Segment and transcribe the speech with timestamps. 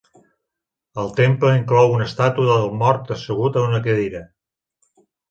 [1.01, 4.23] El temple inclou una estàtua del mort assegut a una cadira.